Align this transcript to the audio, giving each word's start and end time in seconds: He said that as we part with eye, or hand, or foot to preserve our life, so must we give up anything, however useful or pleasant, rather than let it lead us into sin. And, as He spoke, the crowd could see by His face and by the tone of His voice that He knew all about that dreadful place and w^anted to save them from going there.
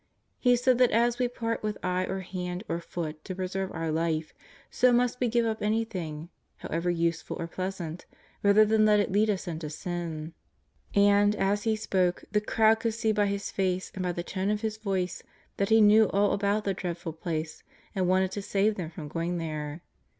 He 0.39 0.55
said 0.55 0.79
that 0.79 0.89
as 0.89 1.19
we 1.19 1.27
part 1.27 1.61
with 1.61 1.77
eye, 1.83 2.05
or 2.07 2.21
hand, 2.21 2.63
or 2.67 2.79
foot 2.79 3.23
to 3.23 3.35
preserve 3.35 3.71
our 3.71 3.91
life, 3.91 4.33
so 4.71 4.91
must 4.91 5.19
we 5.19 5.27
give 5.27 5.45
up 5.45 5.61
anything, 5.61 6.29
however 6.57 6.89
useful 6.89 7.37
or 7.39 7.45
pleasant, 7.45 8.07
rather 8.41 8.65
than 8.65 8.83
let 8.83 8.99
it 8.99 9.11
lead 9.11 9.29
us 9.29 9.47
into 9.47 9.69
sin. 9.69 10.33
And, 10.95 11.35
as 11.35 11.65
He 11.65 11.75
spoke, 11.75 12.23
the 12.31 12.41
crowd 12.41 12.79
could 12.79 12.95
see 12.95 13.11
by 13.11 13.27
His 13.27 13.51
face 13.51 13.91
and 13.93 14.01
by 14.01 14.11
the 14.13 14.23
tone 14.23 14.49
of 14.49 14.61
His 14.61 14.77
voice 14.77 15.21
that 15.57 15.69
He 15.69 15.81
knew 15.81 16.09
all 16.09 16.31
about 16.33 16.63
that 16.63 16.77
dreadful 16.77 17.13
place 17.13 17.61
and 17.93 18.07
w^anted 18.07 18.31
to 18.31 18.41
save 18.41 18.73
them 18.77 18.89
from 18.89 19.07
going 19.07 19.37
there. 19.37 19.83